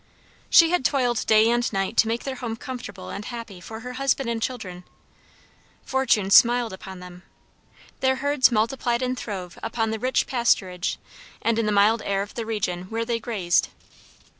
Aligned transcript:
She 0.49 0.71
had 0.71 0.83
toiled 0.83 1.23
day 1.27 1.47
and 1.51 1.71
night 1.71 1.95
to 1.97 2.07
make 2.07 2.23
their 2.23 2.37
home 2.37 2.55
comfortable 2.55 3.11
and 3.11 3.23
happy 3.23 3.61
for 3.61 3.81
her 3.81 3.93
husband 3.93 4.31
and 4.31 4.41
children. 4.41 4.83
Fortune 5.83 6.31
smiled 6.31 6.73
upon 6.73 7.01
them. 7.01 7.21
Their 7.99 8.15
herds 8.15 8.51
multiplied 8.51 9.03
and 9.03 9.15
throve 9.15 9.59
upon 9.61 9.91
the 9.91 9.99
rich 9.99 10.25
pasturage 10.25 10.95
and 11.43 11.59
in 11.59 11.67
the 11.67 11.71
mild 11.71 12.01
air 12.03 12.23
of 12.23 12.33
the 12.33 12.47
region 12.47 12.85
where 12.85 13.05
they 13.05 13.19
grazed. 13.19 13.67